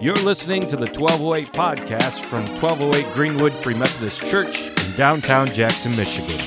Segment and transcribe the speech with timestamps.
[0.00, 5.90] You're listening to the 1208 podcast from 1208 Greenwood Free Methodist Church in downtown Jackson,
[5.96, 6.38] Michigan.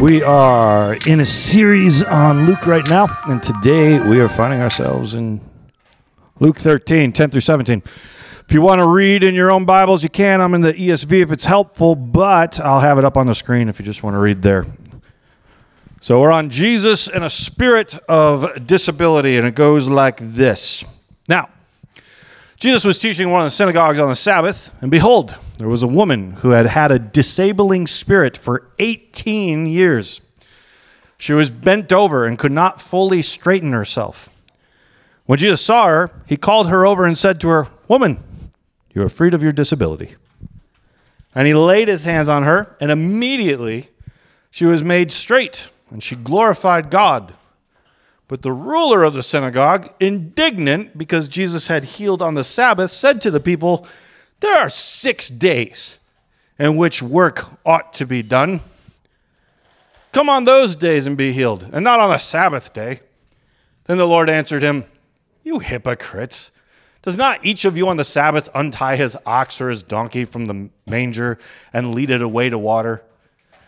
[0.00, 5.14] We are in a series on Luke right now, and today we are finding ourselves
[5.14, 5.40] in
[6.40, 7.82] Luke 13, 10 through 17.
[8.46, 10.40] If you want to read in your own Bibles, you can.
[10.40, 13.68] I'm in the ESV if it's helpful, but I'll have it up on the screen
[13.68, 14.66] if you just want to read there.
[16.00, 20.84] So we're on Jesus and a spirit of disability, and it goes like this.
[21.28, 21.48] Now,
[22.56, 25.88] Jesus was teaching one of the synagogues on the Sabbath, and behold, there was a
[25.88, 30.20] woman who had had a disabling spirit for 18 years.
[31.18, 34.28] She was bent over and could not fully straighten herself.
[35.26, 38.22] When Jesus saw her, he called her over and said to her, Woman,
[38.94, 40.16] you are freed of your disability.
[41.34, 43.88] And he laid his hands on her, and immediately
[44.50, 47.34] she was made straight, and she glorified God.
[48.28, 53.22] But the ruler of the synagogue, indignant because Jesus had healed on the Sabbath, said
[53.22, 53.86] to the people,
[54.40, 55.98] There are six days
[56.58, 58.60] in which work ought to be done.
[60.12, 63.00] Come on those days and be healed, and not on the Sabbath day.
[63.84, 64.84] Then the Lord answered him,
[65.42, 66.52] You hypocrites!
[67.02, 70.46] Does not each of you on the Sabbath untie his ox or his donkey from
[70.46, 71.38] the manger
[71.72, 73.02] and lead it away to water?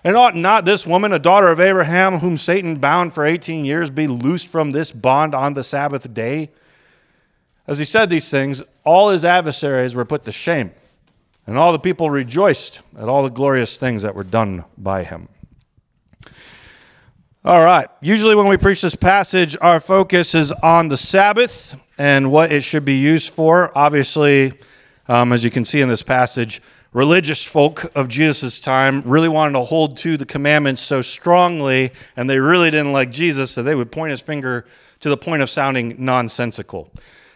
[0.04, 3.90] And ought not this woman, a daughter of Abraham, whom Satan bound for 18 years,
[3.90, 6.50] be loosed from this bond on the Sabbath day?
[7.66, 10.72] As he said these things, all his adversaries were put to shame,
[11.46, 15.28] and all the people rejoiced at all the glorious things that were done by him.
[17.46, 17.88] All right.
[18.00, 22.62] Usually, when we preach this passage, our focus is on the Sabbath and what it
[22.62, 23.70] should be used for.
[23.76, 24.54] Obviously,
[25.08, 26.62] um, as you can see in this passage,
[26.94, 32.30] religious folk of Jesus' time really wanted to hold to the commandments so strongly, and
[32.30, 34.64] they really didn't like Jesus, so they would point his finger
[35.00, 36.90] to the point of sounding nonsensical.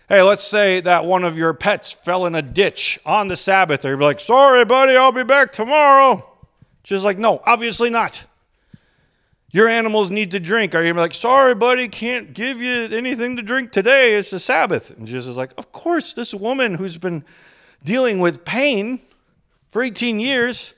[0.08, 3.84] Hey, let's say that one of your pets fell in a ditch on the Sabbath,
[3.84, 6.24] or you'd be like, sorry, buddy, I'll be back tomorrow.
[6.82, 8.24] She's like, no, obviously not.
[9.50, 10.74] Your animals need to drink.
[10.74, 14.14] Are you like, sorry, buddy, can't give you anything to drink today.
[14.14, 14.90] It's the Sabbath.
[14.90, 17.24] And Jesus is like, of course, this woman who's been
[17.82, 19.00] dealing with pain
[19.68, 20.74] for 18 years,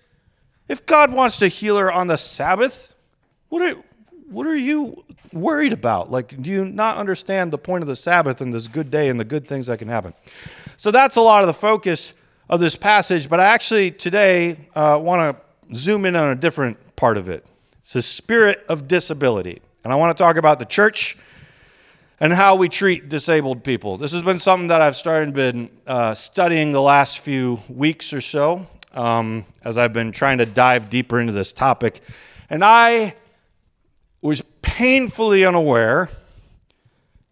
[0.69, 2.95] if God wants to heal her on the Sabbath,
[3.49, 3.77] what are,
[4.31, 6.13] what are you worried about?
[6.13, 9.19] Like, do you not understand the point of the Sabbath and this good day and
[9.19, 10.15] the good things that can happen?
[10.77, 12.15] So that's a lot of the focus
[12.49, 16.97] of this passage, but I actually today uh, want to zoom in on a different
[16.97, 17.47] part of it.
[17.81, 19.61] It's the spirit of disability.
[19.85, 21.17] And I want to talk about the church
[22.21, 23.97] and how we treat disabled people.
[23.97, 28.21] This has been something that I've started been uh, studying the last few weeks or
[28.21, 32.01] so um, as I've been trying to dive deeper into this topic.
[32.51, 33.15] And I
[34.21, 36.11] was painfully unaware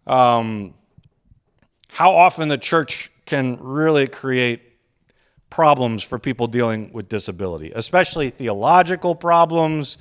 [0.07, 0.73] um,
[1.87, 4.61] how often the church can really create
[5.49, 9.97] problems for people dealing with disability, especially theological problems,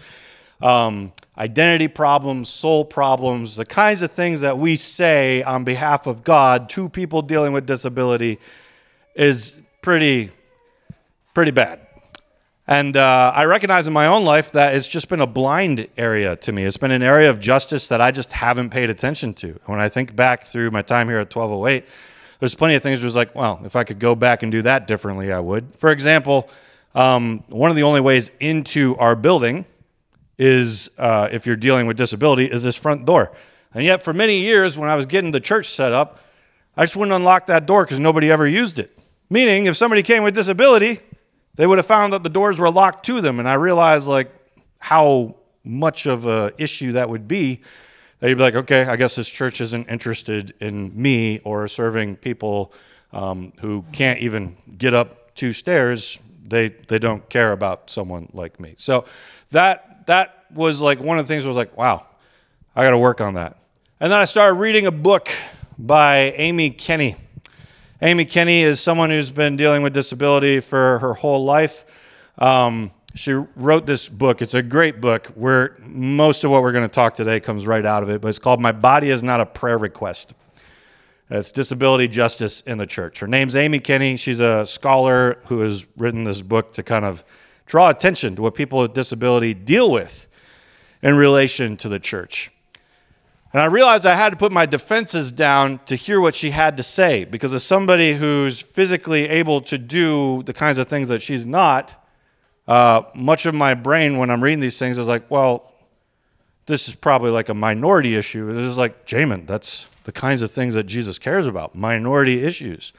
[0.61, 6.25] um, identity problems, soul problems, the kinds of things that we say on behalf of
[6.25, 8.39] God to people dealing with disability
[9.15, 10.31] is pretty
[11.35, 11.81] pretty bad.
[12.67, 16.37] And uh, I recognize in my own life that it's just been a blind area
[16.37, 16.65] to me.
[16.65, 19.59] It's been an area of justice that I just haven't paid attention to.
[19.65, 21.87] When I think back through my time here at 1208,
[22.41, 24.61] there's plenty of things where it's like, well, if I could go back and do
[24.63, 25.75] that differently, I would.
[25.75, 26.51] For example,
[26.95, 29.65] um, one of the only ways into our building
[30.39, 33.33] is, uh, if you're dealing with disability, is this front door.
[33.75, 36.21] And yet, for many years, when I was getting the church set up,
[36.77, 38.97] I just wouldn't unlock that door because nobody ever used it.
[39.29, 41.01] Meaning, if somebody came with disability,
[41.57, 43.41] they would have found that the doors were locked to them.
[43.41, 44.33] And I realized like
[44.79, 45.35] how
[45.65, 47.61] much of a issue that would be.
[48.21, 52.17] That you'd be like, okay, I guess this church isn't interested in me or serving
[52.17, 52.73] people
[53.13, 56.21] um, who can't even get up two stairs.
[56.43, 58.75] They they don't care about someone like me.
[58.79, 59.05] So
[59.51, 62.07] that that was like one of the things was like, wow,
[62.75, 63.59] I got to work on that.
[64.01, 65.29] And then I started reading a book
[65.79, 67.17] by Amy Kenny.
[68.01, 71.85] Amy Kenny is someone who's been dealing with disability for her whole life.
[72.39, 74.41] Um, she wrote this book.
[74.41, 77.85] It's a great book where most of what we're going to talk today comes right
[77.85, 80.33] out of it, but it's called My Body is Not a Prayer Request.
[81.29, 83.21] It's disability justice in the church.
[83.21, 84.17] Her name's Amy Kenny.
[84.17, 87.25] She's a scholar who has written this book to kind of
[87.69, 90.27] draw attention to what people with disability deal with
[91.03, 92.51] in relation to the church.
[93.53, 96.77] And I realized I had to put my defenses down to hear what she had
[96.79, 101.23] to say because as somebody who's physically able to do the kinds of things that
[101.23, 101.95] she's not,
[102.67, 105.73] uh, much of my brain when I'm reading these things is like, well,
[106.67, 108.53] this is probably like a minority issue.
[108.53, 112.93] This is like, Jamin, that's the kinds of things that Jesus cares about minority issues.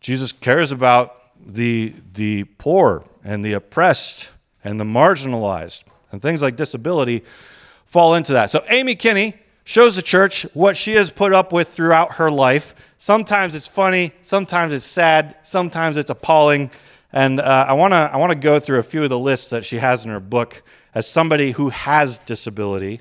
[0.00, 1.16] Jesus cares about
[1.46, 4.30] the, the poor and the oppressed
[4.62, 7.22] and the marginalized and things like disability
[7.86, 8.50] fall into that.
[8.50, 12.74] So Amy Kenny shows the church what she has put up with throughout her life.
[12.98, 16.70] Sometimes it's funny, sometimes it's sad, sometimes it's appalling.
[17.12, 19.50] And uh, I want to I want to go through a few of the lists
[19.50, 20.62] that she has in her book
[20.94, 23.00] as somebody who has disability,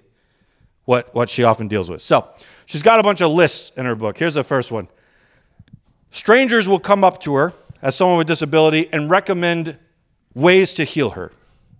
[0.85, 2.01] what what she often deals with.
[2.01, 2.27] So
[2.65, 4.17] she's got a bunch of lists in her book.
[4.17, 4.87] Here's the first one.
[6.11, 9.77] Strangers will come up to her as someone with disability and recommend
[10.33, 11.31] ways to heal her.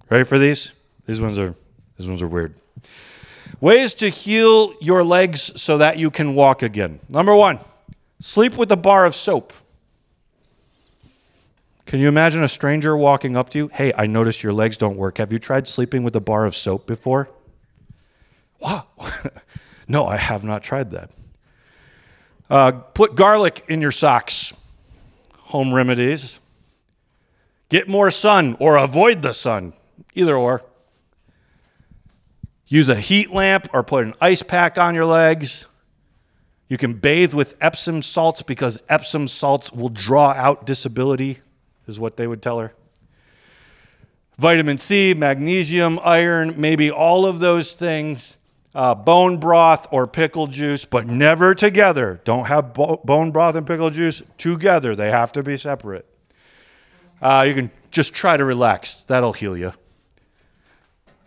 [0.09, 0.73] Ready for these?
[1.07, 1.55] These ones are
[1.97, 2.59] these ones are weird.
[3.61, 6.99] Ways to heal your legs so that you can walk again.
[7.07, 7.59] Number one,
[8.19, 9.53] sleep with a bar of soap.
[11.85, 13.67] Can you imagine a stranger walking up to you?
[13.69, 15.19] Hey, I noticed your legs don't work.
[15.19, 17.29] Have you tried sleeping with a bar of soap before?
[18.59, 18.87] Wow.
[19.87, 21.11] no, I have not tried that.
[22.49, 24.53] Uh, put garlic in your socks.
[25.53, 26.39] Home remedies.
[27.69, 29.73] Get more sun or avoid the sun.
[30.15, 30.63] Either or.
[32.65, 35.67] Use a heat lamp or put an ice pack on your legs.
[36.69, 41.37] You can bathe with Epsom salts because Epsom salts will draw out disability,
[41.85, 42.73] is what they would tell her.
[44.39, 48.37] Vitamin C, magnesium, iron, maybe all of those things.
[48.75, 52.19] Uh, bone broth or pickle juice, but never together.
[52.23, 56.07] Don't have bo- bone broth and pickle juice together, they have to be separate.
[57.21, 59.73] Uh, you can just try to relax, that'll heal you.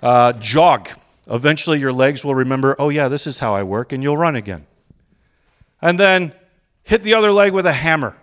[0.03, 0.89] Uh, jog.
[1.29, 4.37] Eventually, your legs will remember, oh, yeah, this is how I work, and you'll run
[4.37, 4.67] again.
[5.83, 6.33] And then
[6.85, 8.17] hit the other leg with a hammer.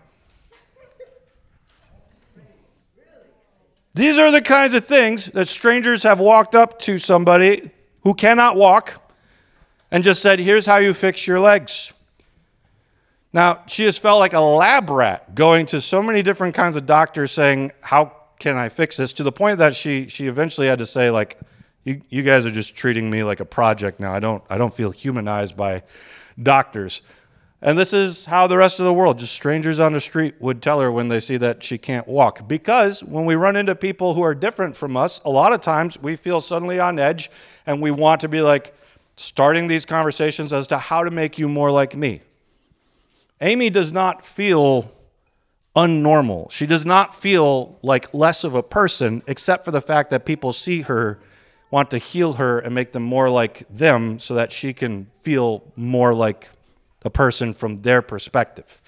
[3.96, 7.70] These are the kinds of things that strangers have walked up to somebody
[8.02, 9.03] who cannot walk
[9.94, 11.94] and just said, Here's how you fix your legs.
[13.32, 16.86] Now, she has felt like a lab rat going to so many different kinds of
[16.86, 19.14] doctors saying, How can I fix this?
[19.14, 21.40] to the point that she, she eventually had to say, like,
[21.86, 24.14] you, you guys are just treating me like a project now.
[24.14, 25.84] I don't, I don't feel humanized by
[26.42, 27.04] doctors.
[27.62, 30.62] And this is how the rest of the world, just strangers on the street, would
[30.62, 32.48] tell her when they see that she can't walk.
[32.48, 36.00] Because when we run into people who are different from us, a lot of times
[36.02, 37.30] we feel suddenly on edge
[37.66, 38.74] and we want to be like
[39.16, 42.22] starting these conversations as to how to make you more like me.
[43.42, 44.92] Amy does not feel
[45.76, 46.50] unnormal.
[46.52, 50.54] She does not feel like less of a person, except for the fact that people
[50.54, 51.20] see her
[51.72, 55.64] want to heal her and make them more like them so that she can feel
[55.76, 56.50] more like
[57.04, 58.82] a person from their perspective.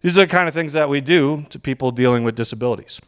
[0.00, 3.00] These are the kind of things that we do to people dealing with disabilities.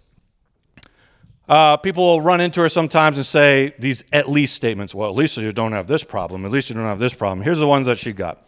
[1.48, 4.94] Uh, people will run into her sometimes and say these at least statements.
[4.94, 6.44] Well, at least you don't have this problem.
[6.46, 7.44] At least you don't have this problem.
[7.44, 8.42] Here's the ones that she got.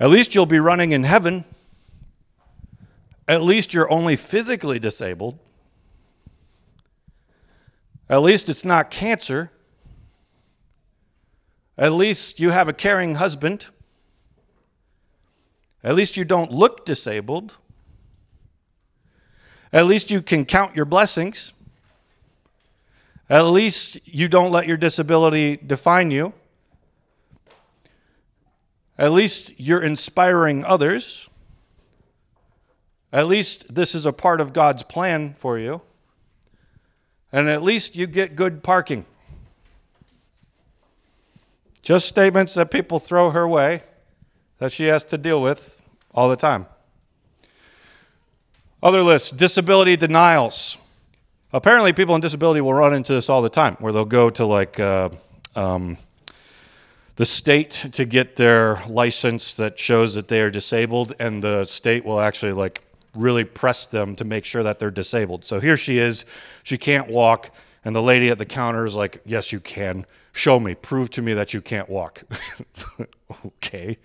[0.00, 1.44] At least you'll be running in heaven.
[3.28, 5.38] At least you're only physically disabled.
[8.10, 9.52] At least it's not cancer.
[11.78, 13.66] At least you have a caring husband.
[15.84, 17.58] At least you don't look disabled.
[19.72, 21.54] At least you can count your blessings.
[23.32, 26.34] At least you don't let your disability define you.
[28.98, 31.30] At least you're inspiring others.
[33.10, 35.80] At least this is a part of God's plan for you
[37.32, 39.06] and at least you get good parking.
[41.80, 43.82] Just statements that people throw her way
[44.58, 45.80] that she has to deal with
[46.14, 46.66] all the time.
[48.82, 50.76] Other lists disability denials.
[51.52, 54.46] Apparently, people in disability will run into this all the time, where they'll go to
[54.46, 55.10] like uh,
[55.54, 55.98] um,
[57.16, 62.04] the state to get their license that shows that they are disabled, and the state
[62.04, 62.82] will actually like
[63.14, 65.44] really press them to make sure that they're disabled.
[65.44, 66.24] So here she is.
[66.62, 67.50] She can't walk.
[67.84, 70.06] And the lady at the counter is like, Yes, you can.
[70.32, 70.74] Show me.
[70.74, 72.22] Prove to me that you can't walk.
[73.46, 73.98] okay.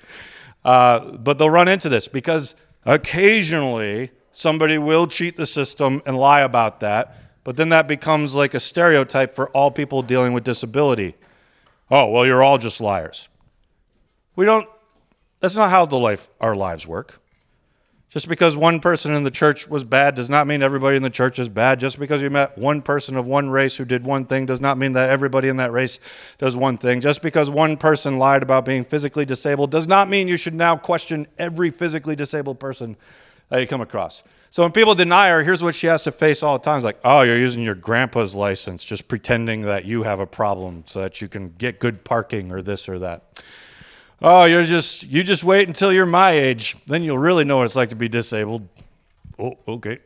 [0.65, 6.41] Uh, but they'll run into this because occasionally somebody will cheat the system and lie
[6.41, 7.15] about that.
[7.47, 11.15] But then that becomes like a stereotype for all people dealing with disability.
[11.89, 13.29] Oh, well, you're all just liars.
[14.35, 14.67] We don't,
[15.39, 17.21] that's not how the life, our lives work.
[18.09, 21.09] Just because one person in the church was bad does not mean everybody in the
[21.09, 21.79] church is bad.
[21.79, 24.77] Just because you met one person of one race who did one thing does not
[24.77, 26.01] mean that everybody in that race
[26.37, 26.99] does one thing.
[26.99, 30.75] Just because one person lied about being physically disabled does not mean you should now
[30.75, 32.97] question every physically disabled person
[33.49, 34.23] that you come across.
[34.49, 36.77] So when people deny her, here's what she has to face all the time.
[36.77, 40.83] It's like, oh, you're using your grandpa's license, just pretending that you have a problem
[40.87, 43.43] so that you can get good parking or this or that.
[44.21, 47.65] Oh, you're just you just wait until you're my age, then you'll really know what
[47.65, 48.67] it's like to be disabled.
[49.37, 49.99] Oh, okay.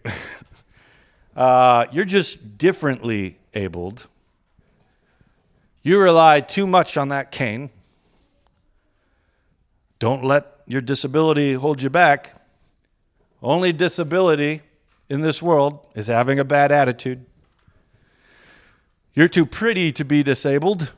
[1.36, 4.08] uh, you're just differently abled.
[5.82, 7.70] You rely too much on that cane.
[10.00, 12.41] Don't let your disability hold you back.
[13.42, 14.62] Only disability
[15.10, 17.26] in this world is having a bad attitude.
[19.14, 20.92] You're too pretty to be disabled.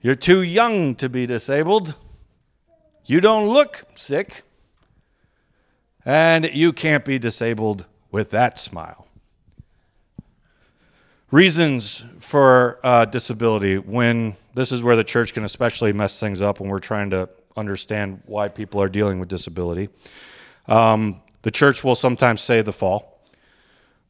[0.00, 1.94] You're too young to be disabled.
[3.04, 4.42] You don't look sick.
[6.04, 9.06] And you can't be disabled with that smile.
[11.30, 16.60] Reasons for uh, disability when this is where the church can especially mess things up
[16.60, 19.88] when we're trying to understand why people are dealing with disability.
[20.66, 23.20] Um, the church will sometimes say the fall.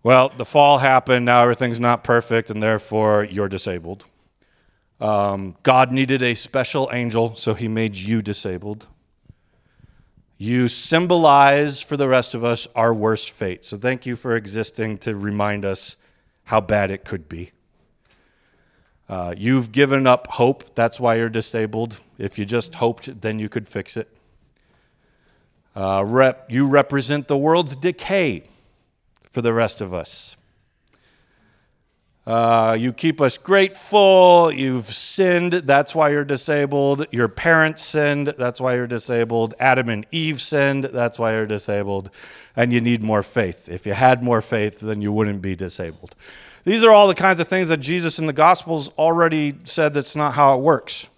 [0.02, 4.04] Well, the fall happened, now everything's not perfect, and therefore you're disabled.
[5.00, 8.86] Um, God needed a special angel, so he made you disabled.
[10.38, 13.64] You symbolize for the rest of us our worst fate.
[13.64, 15.96] So thank you for existing to remind us
[16.44, 17.52] how bad it could be.
[19.08, 20.74] Uh, you've given up hope.
[20.74, 21.98] That's why you're disabled.
[22.18, 24.08] If you just hoped, then you could fix it.
[25.74, 28.44] Uh, rep, you represent the world's decay
[29.30, 30.36] for the rest of us.
[32.24, 34.52] Uh, you keep us grateful.
[34.52, 35.54] You've sinned.
[35.54, 37.06] That's why you're disabled.
[37.10, 38.28] Your parents sinned.
[38.38, 39.54] That's why you're disabled.
[39.58, 40.84] Adam and Eve sinned.
[40.84, 42.10] That's why you're disabled.
[42.54, 43.68] And you need more faith.
[43.68, 46.14] If you had more faith, then you wouldn't be disabled.
[46.64, 50.14] These are all the kinds of things that Jesus in the Gospels already said that's
[50.14, 51.08] not how it works.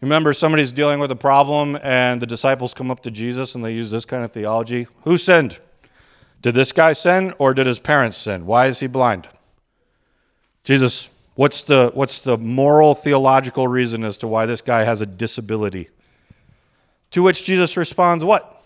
[0.00, 3.72] Remember, somebody's dealing with a problem, and the disciples come up to Jesus and they
[3.72, 4.86] use this kind of theology.
[5.04, 5.58] Who sinned?
[6.40, 8.46] Did this guy sin, or did his parents sin?
[8.46, 9.28] Why is he blind?
[10.64, 15.06] Jesus, what's the, what's the moral theological reason as to why this guy has a
[15.06, 15.90] disability?
[17.10, 18.62] To which Jesus responds, What?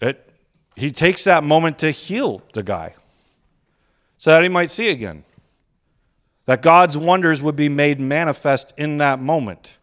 [0.00, 0.28] It,
[0.74, 2.94] he takes that moment to heal the guy
[4.18, 5.24] so that he might see again.
[6.52, 9.78] That God's wonders would be made manifest in that moment.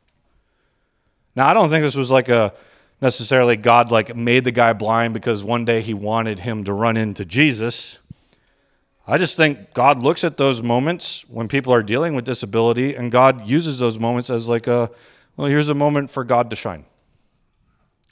[1.36, 2.54] Now, I don't think this was like a
[3.02, 6.96] necessarily God like made the guy blind because one day he wanted him to run
[6.96, 7.98] into Jesus.
[9.08, 13.12] I just think God looks at those moments when people are dealing with disability, and
[13.12, 14.92] God uses those moments as like a,
[15.38, 16.86] well, here's a moment for God to shine.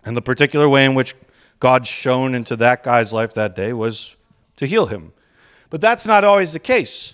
[0.03, 1.13] And the particular way in which
[1.59, 4.15] God shone into that guy's life that day was
[4.55, 5.13] to heal him.
[5.69, 7.13] But that's not always the case.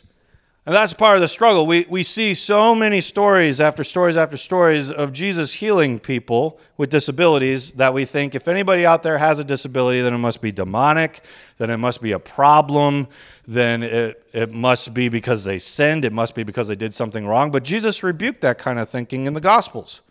[0.66, 1.68] And that's part of the struggle.
[1.68, 6.90] We, we see so many stories after stories after stories of Jesus healing people with
[6.90, 10.54] disabilities that we think if anybody out there has a disability, then it must be
[10.54, 11.26] demonic,
[11.58, 13.10] then it must be a problem,
[13.46, 17.28] then it, it must be because they sinned, it must be because they did something
[17.28, 17.52] wrong.
[17.52, 20.02] But Jesus rebuked that kind of thinking in the Gospels.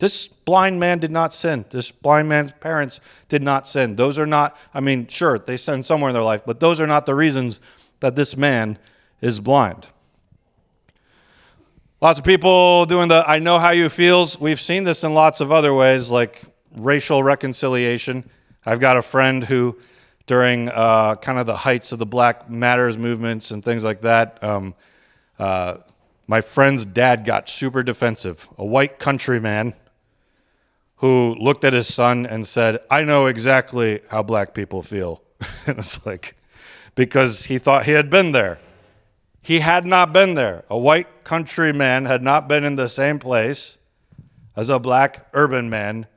[0.00, 1.64] This blind man did not sin.
[1.70, 3.94] This blind man's parents did not sin.
[3.94, 6.88] Those are not, I mean, sure, they sinned somewhere in their life, but those are
[6.88, 7.60] not the reasons
[8.00, 8.78] that this man
[9.20, 9.86] is blind.
[12.00, 14.38] Lots of people doing the I know how you feels.
[14.38, 16.42] We've seen this in lots of other ways, like
[16.76, 18.28] racial reconciliation.
[18.64, 19.78] I've got a friend who,
[20.26, 24.42] during uh, kind of the heights of the Black Matters movements and things like that,
[24.44, 24.74] um,
[25.38, 25.78] uh,
[26.26, 28.48] my friend's dad got super defensive.
[28.58, 29.74] A white countryman
[30.96, 35.22] who looked at his son and said, I know exactly how black people feel.
[35.66, 36.34] and it's like,
[36.94, 38.58] because he thought he had been there.
[39.46, 40.64] He had not been there.
[40.68, 43.78] A white country man had not been in the same place
[44.56, 46.08] as a black urban man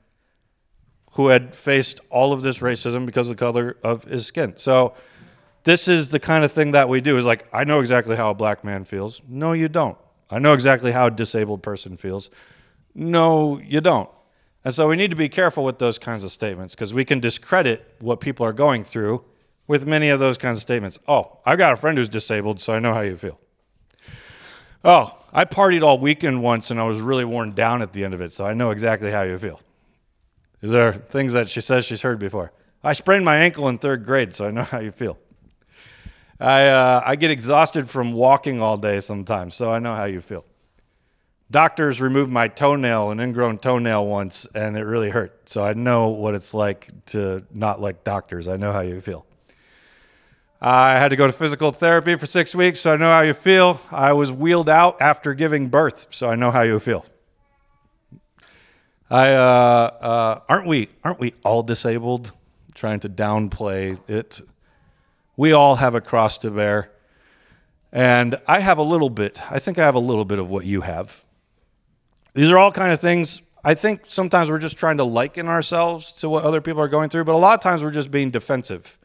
[1.11, 4.53] who had faced all of this racism because of the color of his skin.
[4.55, 4.95] So
[5.63, 8.31] this is the kind of thing that we do is like I know exactly how
[8.31, 9.21] a black man feels.
[9.27, 9.99] No you don't.
[10.31, 12.31] I know exactly how a disabled person feels.
[12.95, 14.09] No you don't.
[14.65, 17.19] And so we need to be careful with those kinds of statements because we can
[17.19, 19.23] discredit what people are going through
[19.69, 20.97] with many of those kinds of statements.
[21.07, 23.39] Oh, I've got a friend who's disabled, so I know how you feel.
[24.83, 28.15] Oh, I partied all weekend once and I was really worn down at the end
[28.15, 29.61] of it, so I know exactly how you feel.
[30.59, 32.51] These are things that she says she's heard before.
[32.83, 35.19] I sprained my ankle in third grade, so I know how you feel.
[36.39, 40.21] I, uh, I get exhausted from walking all day sometimes, so I know how you
[40.21, 40.45] feel.
[41.51, 45.47] Doctors removed my toenail, an ingrown toenail once, and it really hurt.
[45.47, 48.47] So I know what it's like to not like doctors.
[48.47, 49.27] I know how you feel.
[50.61, 53.33] I had to go to physical therapy for six weeks, so I know how you
[53.33, 53.79] feel.
[53.91, 57.05] I was wheeled out after giving birth, so I know how you feel.
[59.09, 62.33] I uh, uh, aren't we aren't we all disabled?
[62.75, 64.41] Trying to downplay it.
[65.37, 66.91] We all have a cross to bear,
[67.93, 69.41] and I have a little bit.
[69.49, 71.23] I think I have a little bit of what you have.
[72.33, 73.41] These are all kind of things.
[73.63, 77.09] I think sometimes we're just trying to liken ourselves to what other people are going
[77.09, 78.98] through, but a lot of times we're just being defensive.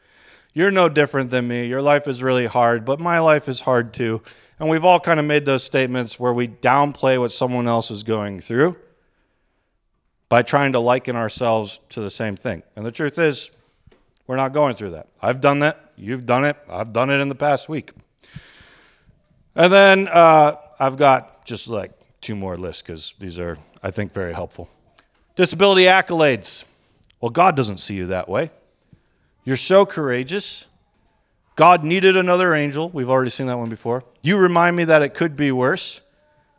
[0.55, 1.67] You're no different than me.
[1.67, 4.21] Your life is really hard, but my life is hard too.
[4.57, 8.03] And we've all kind of made those statements where we downplay what someone else is
[8.03, 8.77] going through
[10.29, 12.63] by trying to liken ourselves to the same thing.
[12.77, 13.51] And the truth is,
[14.27, 15.09] we're not going through that.
[15.21, 15.91] I've done that.
[15.97, 16.55] You've done it.
[16.69, 17.91] I've done it in the past week.
[19.55, 24.13] And then uh, I've got just like two more lists because these are, I think,
[24.13, 24.69] very helpful.
[25.35, 26.63] Disability accolades.
[27.19, 28.51] Well, God doesn't see you that way.
[29.45, 30.65] You're so courageous.
[31.55, 32.89] God needed another angel.
[32.89, 34.03] We've already seen that one before.
[34.23, 36.01] You remind me that it could be worse.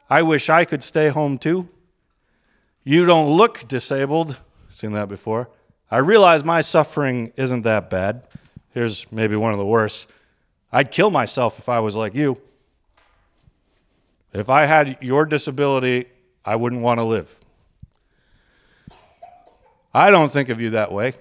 [0.09, 1.69] I wish I could stay home too.
[2.85, 4.39] You don't look disabled.
[4.69, 5.51] Seen that before.
[5.91, 8.27] I realize my suffering isn't that bad.
[8.73, 10.11] Here's maybe one of the worst.
[10.71, 12.41] I'd kill myself if I was like you.
[14.33, 16.07] If I had your disability,
[16.45, 17.41] I wouldn't want to live.
[19.93, 21.15] I don't think of you that way.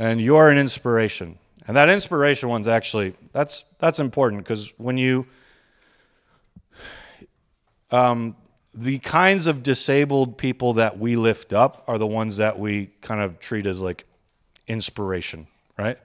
[0.00, 1.38] And you're an inspiration.
[1.68, 5.26] And that inspiration one's actually that's that's important because when you
[7.90, 8.34] um,
[8.72, 13.20] the kinds of disabled people that we lift up are the ones that we kind
[13.20, 14.06] of treat as like
[14.66, 15.46] inspiration,
[15.78, 15.98] right?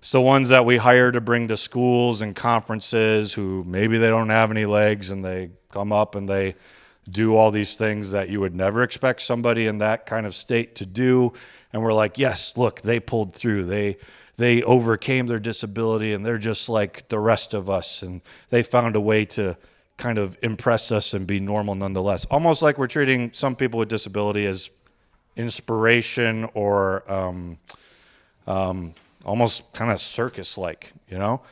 [0.00, 4.08] It's the ones that we hire to bring to schools and conferences who maybe they
[4.08, 6.56] don't have any legs and they come up and they
[7.10, 10.74] do all these things that you would never expect somebody in that kind of state
[10.76, 11.32] to do.
[11.72, 13.64] And we're like, yes, look, they pulled through.
[13.64, 13.96] They
[14.36, 18.20] they overcame their disability and they're just like the rest of us and
[18.50, 19.56] they found a way to
[19.96, 22.24] kind of impress us and be normal nonetheless.
[22.26, 24.70] Almost like we're treating some people with disability as
[25.36, 27.58] inspiration or um,
[28.46, 28.94] um,
[29.24, 31.42] almost kind of circus like, you know?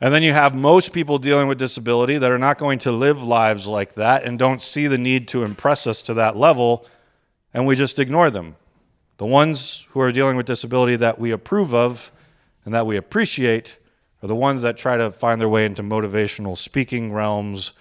[0.00, 3.22] And then you have most people dealing with disability that are not going to live
[3.22, 6.86] lives like that and don't see the need to impress us to that level,
[7.54, 8.56] and we just ignore them.
[9.18, 12.12] The ones who are dealing with disability that we approve of
[12.64, 13.78] and that we appreciate
[14.22, 17.72] are the ones that try to find their way into motivational speaking realms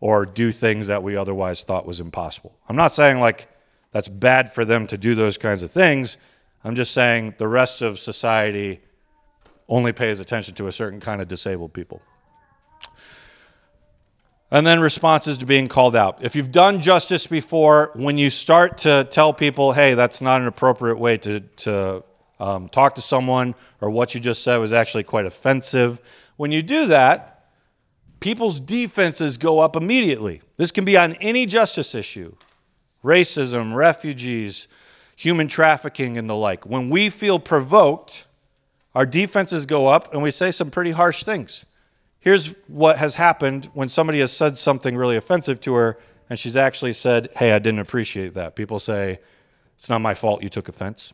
[0.00, 2.56] or do things that we otherwise thought was impossible.
[2.68, 3.48] I'm not saying like
[3.92, 6.16] that's bad for them to do those kinds of things.
[6.64, 8.80] I'm just saying the rest of society
[9.68, 12.02] only pays attention to a certain kind of disabled people.
[14.50, 16.24] And then responses to being called out.
[16.24, 20.48] If you've done justice before, when you start to tell people, hey, that's not an
[20.48, 22.02] appropriate way to, to
[22.40, 26.02] um, talk to someone, or what you just said was actually quite offensive,
[26.36, 27.44] when you do that,
[28.18, 30.40] people's defenses go up immediately.
[30.56, 32.34] This can be on any justice issue
[33.02, 34.68] racism, refugees,
[35.16, 36.66] human trafficking, and the like.
[36.66, 38.26] When we feel provoked,
[38.94, 41.64] our defenses go up and we say some pretty harsh things.
[42.20, 46.56] Here's what has happened when somebody has said something really offensive to her and she's
[46.56, 48.54] actually said, Hey, I didn't appreciate that.
[48.54, 49.18] People say,
[49.74, 51.12] It's not my fault you took offense.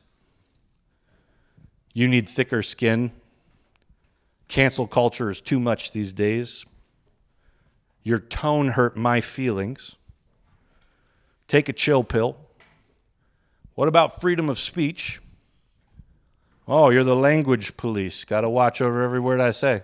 [1.94, 3.12] You need thicker skin.
[4.48, 6.66] Cancel culture is too much these days.
[8.02, 9.96] Your tone hurt my feelings.
[11.48, 12.36] Take a chill pill.
[13.74, 15.20] What about freedom of speech?
[16.68, 18.24] Oh, you're the language police.
[18.24, 19.82] Got to watch over every word I say.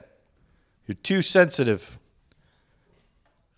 [0.86, 1.98] You're too sensitive.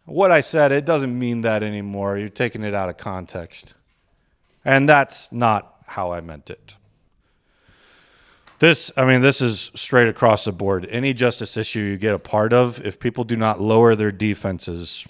[0.04, 2.18] What I said, it doesn't mean that anymore.
[2.18, 3.74] You're taking it out of context.
[4.64, 6.76] And that's not how I meant it.
[8.58, 10.86] This, I mean, this is straight across the board.
[10.90, 15.06] Any justice issue you get a part of, if people do not lower their defenses,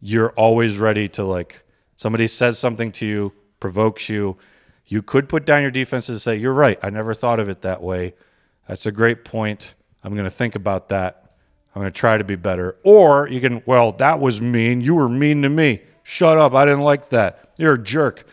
[0.00, 1.64] you're always ready to like,
[1.96, 4.36] somebody says something to you, provokes you,
[4.86, 6.78] you could put down your defenses and say, You're right.
[6.82, 8.14] I never thought of it that way.
[8.68, 9.74] That's a great point.
[10.06, 11.32] I'm going to think about that.
[11.74, 12.76] I'm going to try to be better.
[12.84, 14.80] Or you can, Well, that was mean.
[14.80, 15.82] You were mean to me.
[16.04, 16.54] Shut up.
[16.54, 17.50] I didn't like that.
[17.58, 18.24] You're a jerk.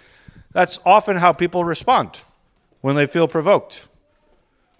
[0.51, 2.21] That's often how people respond
[2.81, 3.87] when they feel provoked.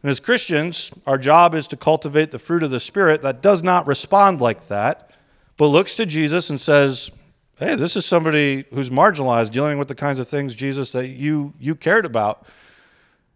[0.04, 3.64] And as Christians, our job is to cultivate the fruit of the Spirit that does
[3.64, 5.10] not respond like that,
[5.58, 7.10] but looks to Jesus and says,
[7.58, 11.54] hey, this is somebody who's marginalized, dealing with the kinds of things, Jesus, that you,
[11.60, 12.46] you cared about.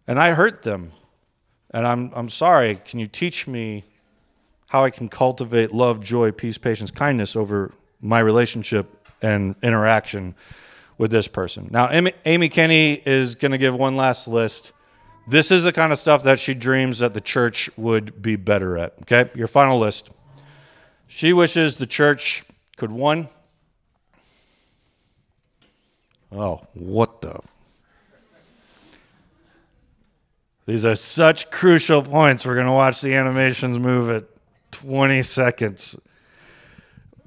[0.06, 0.92] And I hurt them.
[1.78, 2.82] And I'm, I'm sorry.
[2.84, 3.84] Can you teach me
[4.66, 10.34] how I can cultivate love, joy, peace, patience, kindness over my relationship and interaction
[10.98, 11.68] with this person.
[11.70, 14.72] Now, Amy, Amy Kenny is going to give one last list.
[15.28, 18.76] This is the kind of stuff that she dreams that the church would be better
[18.76, 18.96] at.
[19.04, 20.10] Okay, your final list.
[21.06, 22.44] She wishes the church
[22.76, 23.30] could one.
[26.32, 27.40] Oh, what the?
[30.68, 32.46] These are such crucial points.
[32.46, 34.26] We're going to watch the animations move at
[34.72, 35.98] 20 seconds.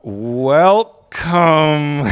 [0.03, 1.23] Welcome.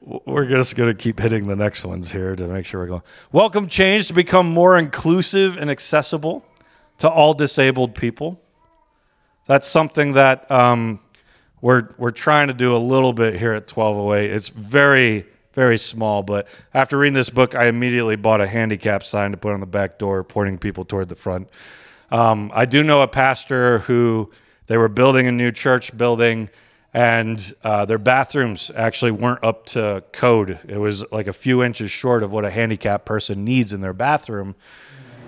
[0.00, 3.02] we're just going to keep hitting the next ones here to make sure we're going.
[3.30, 6.46] Welcome change to become more inclusive and accessible
[6.98, 8.40] to all disabled people.
[9.44, 10.98] That's something that um,
[11.60, 14.30] we're we're trying to do a little bit here at 1208.
[14.30, 19.30] It's very very small, but after reading this book, I immediately bought a handicap sign
[19.30, 21.48] to put on the back door, pointing people toward the front.
[22.10, 24.30] Um, I do know a pastor who
[24.66, 26.50] they were building a new church building
[26.92, 30.60] and uh, their bathrooms actually weren't up to code.
[30.68, 33.92] It was like a few inches short of what a handicapped person needs in their
[33.92, 34.54] bathroom.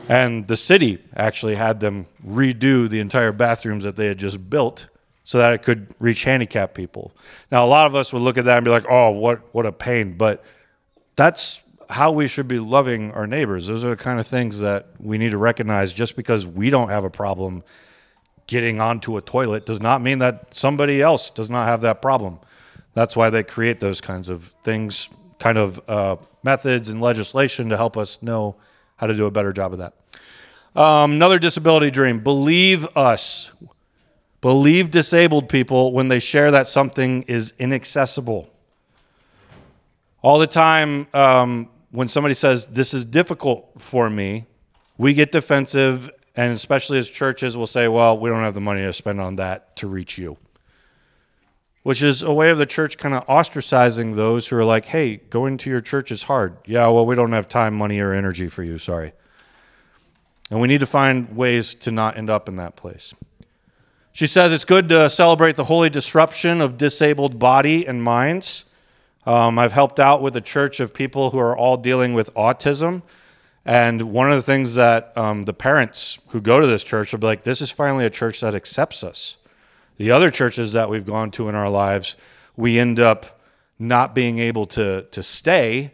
[0.08, 4.88] And the city actually had them redo the entire bathrooms that they had just built
[5.26, 7.12] so that it could reach handicapped people.
[7.50, 9.66] Now, a lot of us would look at that and be like, oh, what, what
[9.66, 10.16] a pain.
[10.16, 10.44] But
[11.16, 13.66] that's how we should be loving our neighbors.
[13.66, 16.90] Those are the kind of things that we need to recognize just because we don't
[16.90, 17.64] have a problem
[18.46, 22.38] getting onto a toilet does not mean that somebody else does not have that problem.
[22.94, 25.10] That's why they create those kinds of things,
[25.40, 28.54] kind of uh, methods and legislation to help us know
[28.94, 29.94] how to do a better job of that.
[30.80, 33.50] Um, another disability dream believe us.
[34.46, 38.48] Believe disabled people when they share that something is inaccessible.
[40.22, 44.46] All the time, um, when somebody says, This is difficult for me,
[44.98, 48.82] we get defensive and especially as churches we'll say, well, we don't have the money
[48.82, 50.36] to spend on that to reach you.
[51.82, 55.16] Which is a way of the church kind of ostracizing those who are like, hey,
[55.16, 56.56] going to your church is hard.
[56.66, 58.78] Yeah, well, we don't have time, money, or energy for you.
[58.78, 59.12] Sorry.
[60.52, 63.12] And we need to find ways to not end up in that place.
[64.16, 68.64] She says it's good to celebrate the holy disruption of disabled body and minds.
[69.26, 73.02] Um, I've helped out with a church of people who are all dealing with autism
[73.66, 77.18] and one of the things that um, the parents who go to this church will
[77.18, 79.36] be like, this is finally a church that accepts us.
[79.98, 82.16] The other churches that we've gone to in our lives,
[82.56, 83.38] we end up
[83.78, 85.92] not being able to, to stay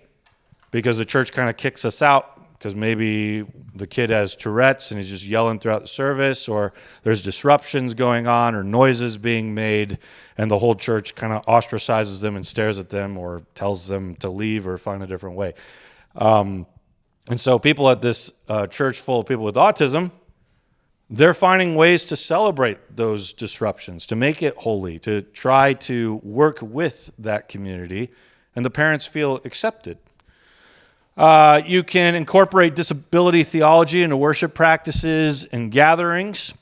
[0.70, 2.31] because the church kind of kicks us out
[2.62, 3.44] because maybe
[3.74, 6.72] the kid has Tourette's and he's just yelling throughout the service, or
[7.02, 9.98] there's disruptions going on, or noises being made,
[10.38, 14.14] and the whole church kind of ostracizes them and stares at them, or tells them
[14.16, 15.54] to leave or find a different way.
[16.14, 16.68] Um,
[17.28, 20.12] and so, people at this uh, church full of people with autism,
[21.10, 26.60] they're finding ways to celebrate those disruptions, to make it holy, to try to work
[26.62, 28.12] with that community,
[28.54, 29.98] and the parents feel accepted.
[31.16, 36.54] Uh, you can incorporate disability theology into worship practices and gatherings.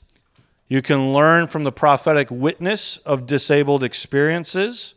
[0.67, 4.93] You can learn from the prophetic witness of disabled experiences.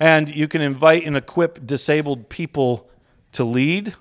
[0.00, 2.88] And you can invite and equip disabled people
[3.32, 3.94] to lead.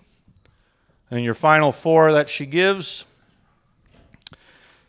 [1.09, 3.05] And your final four that she gives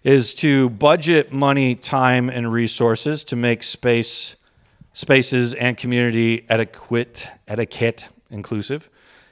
[0.04, 4.36] is to budget money, time, and resources to make space,
[4.92, 8.90] spaces and community etiquette, etiquette inclusive.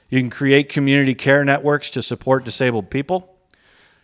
[0.09, 3.35] You can create community care networks to support disabled people.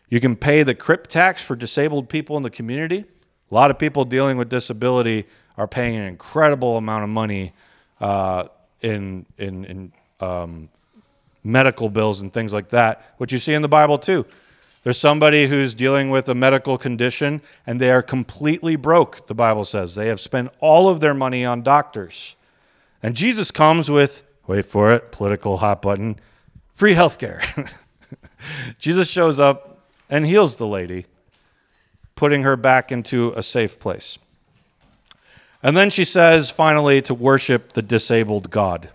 [0.10, 3.06] You can pay the CRIP tax for disabled people in the community.
[3.52, 5.26] A lot of people dealing with disability
[5.58, 7.54] are paying an incredible amount of money
[8.02, 8.46] uh,
[8.82, 10.70] in in, in um,
[11.44, 14.26] medical bills and things like that, which you see in the Bible too.
[14.84, 19.64] There's somebody who's dealing with a medical condition and they are completely broke, the Bible
[19.64, 19.96] says.
[19.96, 22.36] They have spent all of their money on doctors.
[23.02, 26.20] And Jesus comes with, wait for it, political hot button,
[26.70, 27.42] free health care.
[28.80, 29.80] Jesus shows up
[30.10, 31.06] and heals the lady,
[32.16, 34.18] putting her back into a safe place.
[35.62, 38.90] And then she says, finally, to worship the disabled God.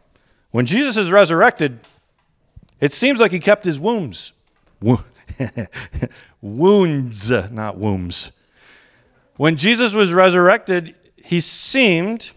[0.50, 1.80] When Jesus is resurrected,
[2.80, 4.34] it seems like he kept his wounds.
[6.42, 8.32] wounds, not wombs.
[9.36, 12.32] When Jesus was resurrected, he seemed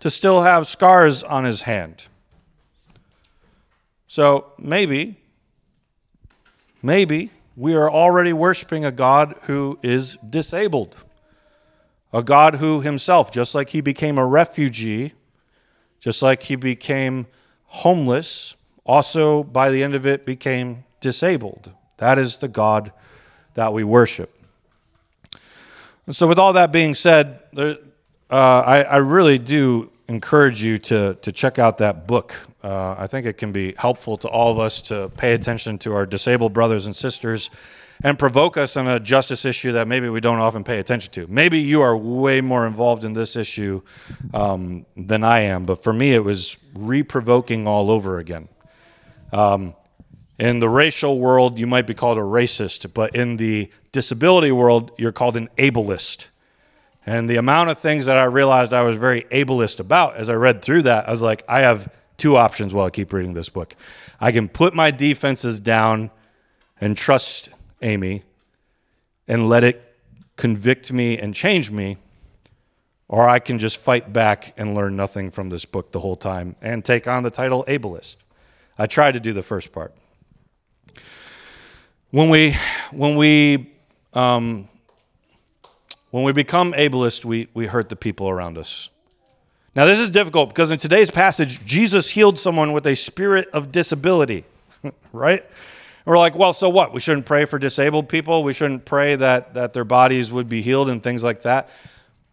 [0.00, 2.08] to still have scars on his hand.
[4.12, 5.16] So maybe,
[6.82, 10.96] maybe we are already worshiping a God who is disabled.
[12.12, 15.14] A God who himself, just like he became a refugee,
[15.98, 17.26] just like he became
[17.64, 21.72] homeless, also by the end of it became disabled.
[21.96, 22.92] That is the God
[23.54, 24.38] that we worship.
[26.04, 27.78] And so, with all that being said, there,
[28.30, 32.36] uh, I, I really do encourage you to, to check out that book.
[32.62, 35.94] Uh, I think it can be helpful to all of us to pay attention to
[35.94, 37.50] our disabled brothers and sisters
[38.04, 41.26] and provoke us on a justice issue that maybe we don't often pay attention to.
[41.28, 43.82] Maybe you are way more involved in this issue
[44.34, 48.48] um, than I am, but for me, it was reprovoking all over again.
[49.32, 49.74] Um,
[50.38, 54.90] in the racial world, you might be called a racist, but in the disability world,
[54.98, 56.28] you're called an ableist.
[57.04, 60.34] And the amount of things that I realized I was very ableist about as I
[60.34, 63.48] read through that, I was like, I have two options while I keep reading this
[63.48, 63.74] book.
[64.20, 66.10] I can put my defenses down
[66.80, 67.48] and trust
[67.80, 68.22] Amy
[69.26, 69.96] and let it
[70.36, 71.96] convict me and change me,
[73.08, 76.56] or I can just fight back and learn nothing from this book the whole time
[76.62, 78.16] and take on the title ableist.
[78.78, 79.94] I tried to do the first part.
[82.10, 82.54] When we,
[82.90, 83.72] when we
[84.12, 84.68] um,
[86.12, 88.90] when we become ableist, we, we hurt the people around us.
[89.74, 93.72] Now, this is difficult because in today's passage, Jesus healed someone with a spirit of
[93.72, 94.44] disability,
[95.12, 95.40] right?
[95.42, 96.92] And we're like, well, so what?
[96.92, 98.44] We shouldn't pray for disabled people.
[98.44, 101.70] We shouldn't pray that, that their bodies would be healed and things like that.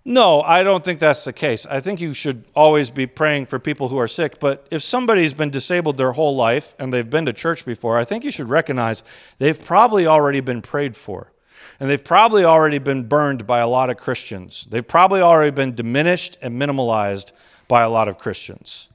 [0.03, 1.65] No, I don't think that's the case.
[1.65, 4.41] I think you should always be praying for people who are sick.
[4.41, 8.03] But if somebody's been disabled their whole life and they've been to church before, I
[8.03, 9.03] think you should recognize
[9.37, 11.31] they've probably already been prayed for.
[11.79, 14.67] And they've probably already been burned by a lot of Christians.
[14.69, 17.31] They've probably already been diminished and minimalized
[17.67, 18.89] by a lot of Christians.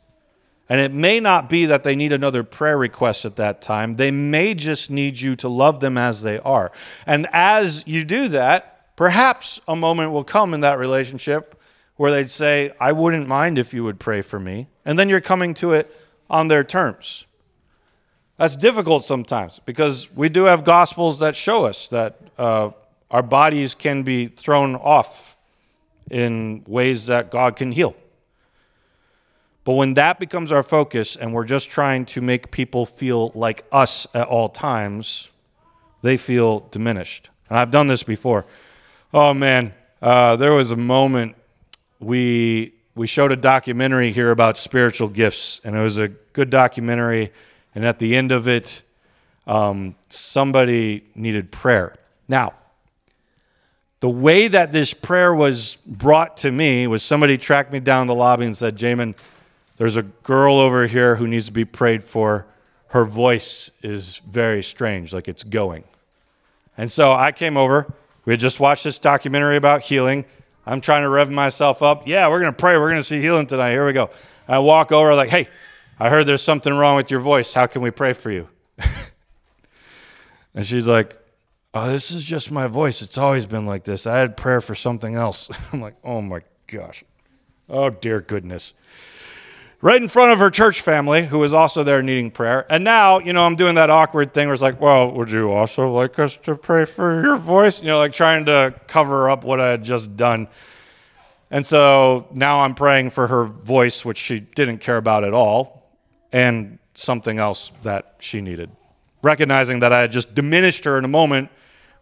[0.68, 3.94] And it may not be that they need another prayer request at that time.
[3.94, 6.72] They may just need you to love them as they are.
[7.06, 11.60] And as you do that, perhaps a moment will come in that relationship
[11.96, 14.68] where they'd say, I wouldn't mind if you would pray for me.
[14.84, 15.94] And then you're coming to it
[16.28, 17.26] on their terms.
[18.36, 22.70] That's difficult sometimes because we do have gospels that show us that uh,
[23.10, 25.38] our bodies can be thrown off
[26.10, 27.94] in ways that God can heal.
[29.62, 33.64] But when that becomes our focus and we're just trying to make people feel like
[33.72, 35.30] us at all times,
[36.02, 37.30] they feel diminished.
[37.48, 38.44] And I've done this before.
[39.14, 41.36] Oh man, uh, there was a moment
[42.00, 47.32] we we showed a documentary here about spiritual gifts, and it was a good documentary
[47.74, 48.82] and at the end of it,
[49.46, 51.96] um, somebody needed prayer.
[52.28, 52.54] Now,
[54.00, 58.14] the way that this prayer was brought to me was somebody tracked me down the
[58.14, 59.16] lobby and said, Jamin,
[59.76, 62.46] there's a girl over here who needs to be prayed for.
[62.88, 65.84] Her voice is very strange, like it's going.
[66.76, 67.92] And so I came over.
[68.24, 70.24] We had just watched this documentary about healing.
[70.66, 72.06] I'm trying to rev myself up.
[72.06, 72.76] Yeah, we're going to pray.
[72.78, 73.72] We're going to see healing tonight.
[73.72, 74.10] Here we go.
[74.46, 75.48] I walk over, like, hey,
[75.98, 77.54] I heard there's something wrong with your voice.
[77.54, 78.48] How can we pray for you?
[80.54, 81.18] and she's like,
[81.76, 83.02] Oh, this is just my voice.
[83.02, 84.06] It's always been like this.
[84.06, 85.50] I had prayer for something else.
[85.72, 87.04] I'm like, Oh my gosh.
[87.68, 88.74] Oh, dear goodness.
[89.80, 92.64] Right in front of her church family, who was also there needing prayer.
[92.70, 95.52] And now, you know, I'm doing that awkward thing where it's like, Well, would you
[95.52, 97.80] also like us to pray for your voice?
[97.80, 100.48] You know, like trying to cover up what I had just done.
[101.50, 105.73] And so now I'm praying for her voice, which she didn't care about at all
[106.34, 108.68] and something else that she needed.
[109.22, 111.48] Recognizing that I had just diminished her in a moment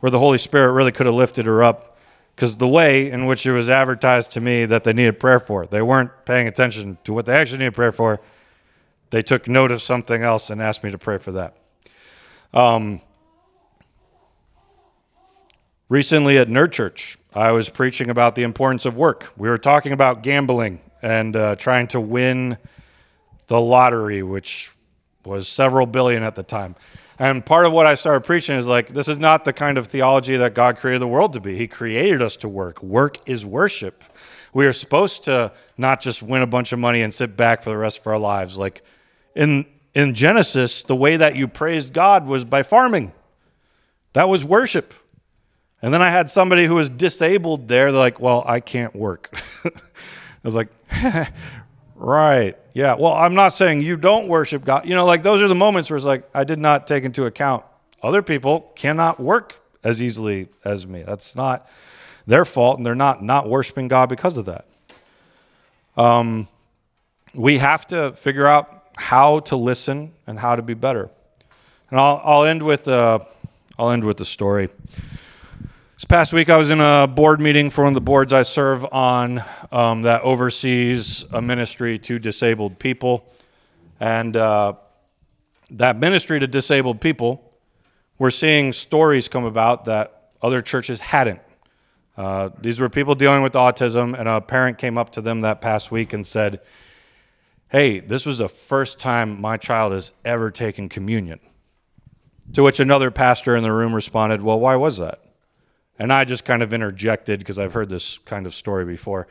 [0.01, 1.99] where the Holy Spirit really could have lifted her up
[2.35, 5.67] because the way in which it was advertised to me that they needed prayer for,
[5.67, 8.23] they weren't paying attention to what they actually needed prayer for.
[9.11, 11.55] They took note of something else and asked me to pray for that.
[12.55, 13.03] Um,
[15.91, 19.31] recently at Nerd Church, I was preaching about the importance of work.
[19.37, 22.57] We were talking about gambling and uh, trying to win
[23.47, 24.73] the lottery, which
[25.25, 26.75] was several billion at the time.
[27.19, 29.87] And part of what I started preaching is like, this is not the kind of
[29.87, 31.57] theology that God created the world to be.
[31.57, 32.83] He created us to work.
[32.83, 34.03] Work is worship.
[34.53, 37.71] We are supposed to not just win a bunch of money and sit back for
[37.71, 38.59] the rest of our lives.
[38.59, 38.83] Like
[39.35, 43.13] in, in Genesis, the way that you praised God was by farming,
[44.15, 44.93] that was worship.
[45.81, 47.91] And then I had somebody who was disabled there.
[47.93, 49.31] They're like, well, I can't work.
[49.65, 49.71] I
[50.43, 50.69] was like,
[52.03, 52.57] Right.
[52.75, 52.97] Yeah.
[52.97, 54.89] Well, I'm not saying you don't worship God.
[54.89, 57.27] You know, like those are the moments where it's like, I did not take into
[57.27, 57.65] account
[58.03, 61.05] other people cannot work as easily as me.
[61.05, 61.69] That's not
[62.27, 64.67] their fault, and they're not not worshiping God because of that.
[65.97, 66.49] Um,
[67.35, 71.09] we have to figure out how to listen and how to be better.
[71.91, 73.21] And I'll, I'll end with uh,
[73.79, 74.71] I'll end with the story.
[76.03, 78.43] This past week, I was in a board meeting for one of the boards I
[78.43, 83.25] serve on um, that oversees a ministry to disabled people.
[84.01, 84.73] And uh,
[85.71, 87.55] that ministry to disabled people,
[88.19, 91.41] we're seeing stories come about that other churches hadn't.
[92.17, 95.61] Uh, these were people dealing with autism, and a parent came up to them that
[95.61, 96.63] past week and said,
[97.69, 101.39] Hey, this was the first time my child has ever taken communion.
[102.55, 105.21] To which another pastor in the room responded, Well, why was that?
[105.99, 109.29] And I just kind of interjected because I've heard this kind of story before.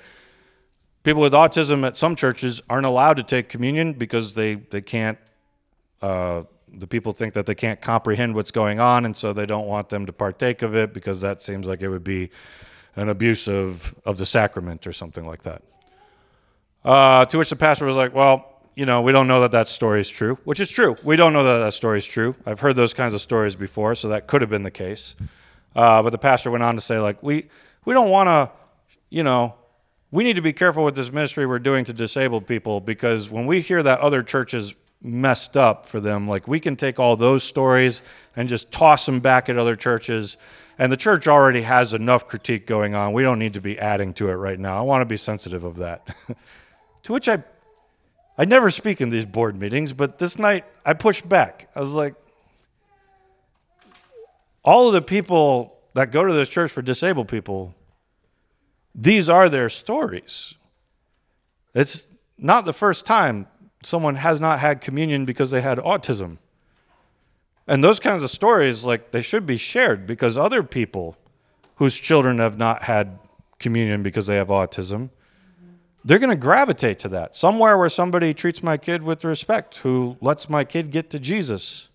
[1.03, 5.17] People with autism at some churches aren't allowed to take communion because they, they can't,
[6.01, 9.67] uh, the people think that they can't comprehend what's going on, and so they don't
[9.67, 12.29] want them to partake of it because that seems like it would be
[12.95, 15.63] an abuse of, of the sacrament or something like that.
[16.83, 19.67] Uh, to which the pastor was like, Well, you know, we don't know that that
[19.67, 20.95] story is true, which is true.
[21.03, 22.35] We don't know that that story is true.
[22.45, 25.15] I've heard those kinds of stories before, so that could have been the case.
[25.75, 27.47] Uh, but the pastor went on to say, like, we,
[27.85, 28.51] we don't want to,
[29.09, 29.55] you know,
[30.11, 33.45] we need to be careful with this ministry we're doing to disabled people because when
[33.45, 37.43] we hear that other churches messed up for them, like, we can take all those
[37.43, 38.03] stories
[38.35, 40.37] and just toss them back at other churches.
[40.77, 43.13] And the church already has enough critique going on.
[43.13, 44.77] We don't need to be adding to it right now.
[44.77, 46.15] I want to be sensitive of that.
[47.03, 47.43] to which I
[48.37, 51.69] I never speak in these board meetings, but this night I pushed back.
[51.75, 52.15] I was like,
[54.63, 57.73] all of the people that go to this church for disabled people,
[58.93, 60.55] these are their stories.
[61.73, 63.47] It's not the first time
[63.83, 66.37] someone has not had communion because they had autism.
[67.67, 71.17] And those kinds of stories, like, they should be shared because other people
[71.75, 73.17] whose children have not had
[73.59, 75.09] communion because they have autism
[76.03, 77.35] they're going to gravitate to that.
[77.35, 81.89] Somewhere where somebody treats my kid with respect, who lets my kid get to Jesus.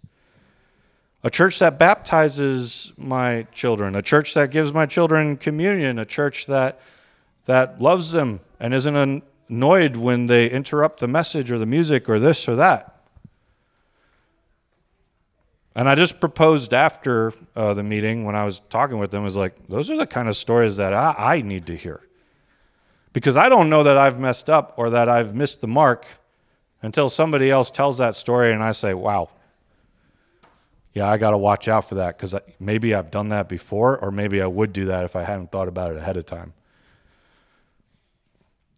[1.27, 6.47] A church that baptizes my children, a church that gives my children communion, a church
[6.47, 6.79] that
[7.47, 12.21] that loves them and isn't annoyed when they interrupt the message or the music or
[12.21, 13.01] this or that.
[15.75, 19.35] And I just proposed after uh, the meeting when I was talking with them, was
[19.35, 22.03] like, those are the kind of stories that I, I need to hear
[23.13, 26.07] because I don't know that I've messed up or that I've missed the mark
[26.83, 29.31] until somebody else tells that story and I say, wow,
[30.97, 34.11] yeah, I got to watch out for that because maybe I've done that before or
[34.11, 36.55] maybe I would do that if I hadn't thought about it ahead of time.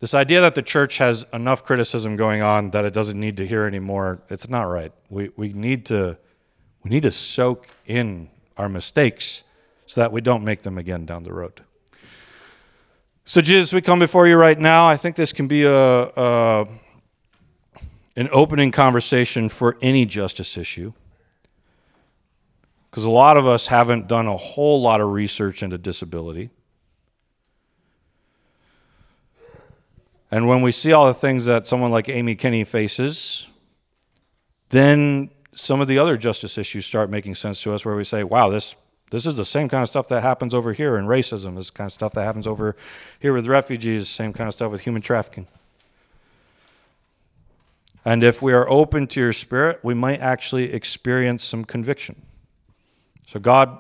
[0.01, 3.47] This idea that the church has enough criticism going on that it doesn't need to
[3.47, 4.91] hear anymore, it's not right.
[5.09, 6.19] We, we, need to,
[6.83, 9.45] we need to soak in our mistakes
[9.87, 11.63] so that we don't make them again down the road.
[13.27, 14.89] So, Jesus, we come before you right now.
[14.89, 16.67] I think this can be a, a
[18.17, 20.93] an opening conversation for any justice issue.
[22.91, 26.51] Because a lot of us haven't done a whole lot of research into disability.
[30.31, 33.47] And when we see all the things that someone like Amy Kenny faces,
[34.69, 38.25] then some of the other justice issues start making sense to us where we say,
[38.25, 38.77] wow, this
[39.11, 41.57] this is the same kind of stuff that happens over here in racism.
[41.57, 42.77] This kind of stuff that happens over
[43.21, 44.09] here with refugees.
[44.09, 45.47] Same kind of stuff with human trafficking.
[48.05, 52.21] And if we are open to your spirit, we might actually experience some conviction.
[53.29, 53.79] So, God,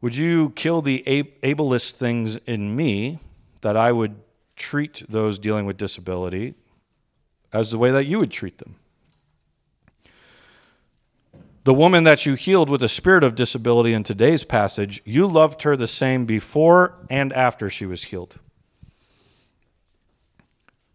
[0.00, 1.02] would you kill the
[1.42, 3.18] ableist things in me
[3.60, 4.16] that I would
[4.56, 6.54] treat those dealing with disability
[7.52, 8.76] as the way that you would treat them?
[11.64, 15.64] The woman that you healed with a spirit of disability in today's passage, you loved
[15.64, 18.40] her the same before and after she was healed.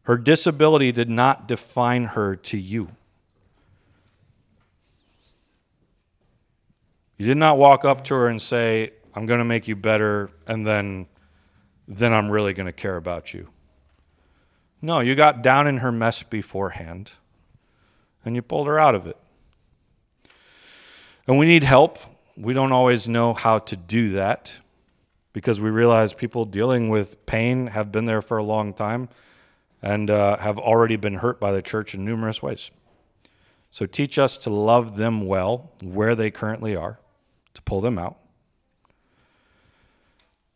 [0.06, 2.90] Her disability did not define her to you.
[7.18, 10.30] You did not walk up to her and say, I'm going to make you better,
[10.48, 11.08] and then,
[11.88, 13.50] then I'm really going to care about you.
[14.82, 17.12] No, you got down in her mess beforehand,
[18.26, 19.18] and you pulled her out of it.
[21.28, 22.00] And we need help.
[22.36, 24.60] We don't always know how to do that
[25.32, 29.10] because we realize people dealing with pain have been there for a long time
[29.82, 32.72] and uh, have already been hurt by the church in numerous ways.
[33.72, 37.00] So teach us to love them well where they currently are,
[37.54, 38.18] to pull them out.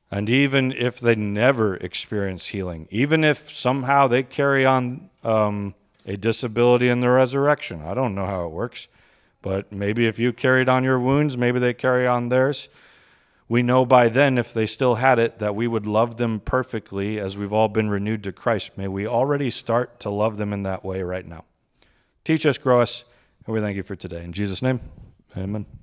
[0.09, 6.15] And even if they never experience healing, even if somehow they carry on um, a
[6.15, 8.87] disability in the resurrection, I don't know how it works.
[9.41, 12.69] But maybe if you carried on your wounds, maybe they carry on theirs.
[13.49, 17.19] We know by then, if they still had it, that we would love them perfectly
[17.19, 18.77] as we've all been renewed to Christ.
[18.77, 21.45] May we already start to love them in that way right now.
[22.25, 23.05] Teach us, grow us,
[23.45, 24.23] and we thank you for today.
[24.23, 24.81] In Jesus' name,
[25.37, 25.76] amen.